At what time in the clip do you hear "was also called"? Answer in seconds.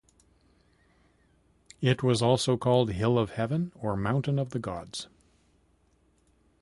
2.01-2.93